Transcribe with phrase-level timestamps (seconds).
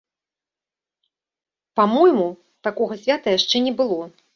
[1.81, 2.27] Па-мойму,
[2.69, 4.07] такога свята яшчэ не было.